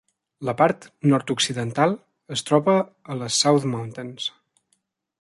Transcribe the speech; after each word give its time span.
La 0.47 0.53
part 0.61 0.87
nord-occidental 1.11 1.95
es 2.39 2.45
troba 2.49 2.77
a 2.85 3.19
les 3.23 3.39
South 3.45 3.71
Mountains. 3.75 4.31